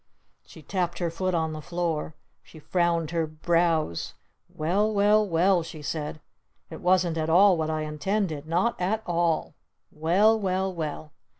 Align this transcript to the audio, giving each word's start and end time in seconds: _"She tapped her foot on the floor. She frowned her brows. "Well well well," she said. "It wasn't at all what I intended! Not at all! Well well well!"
_"She 0.49 0.63
tapped 0.63 0.97
her 0.97 1.11
foot 1.11 1.35
on 1.35 1.53
the 1.53 1.61
floor. 1.61 2.15
She 2.41 2.57
frowned 2.57 3.11
her 3.11 3.27
brows. 3.27 4.15
"Well 4.49 4.91
well 4.91 5.23
well," 5.29 5.61
she 5.61 5.83
said. 5.83 6.19
"It 6.71 6.81
wasn't 6.81 7.19
at 7.19 7.29
all 7.29 7.55
what 7.55 7.69
I 7.69 7.81
intended! 7.81 8.47
Not 8.47 8.81
at 8.81 9.03
all! 9.05 9.53
Well 9.91 10.39
well 10.39 10.73
well!" 10.73 11.11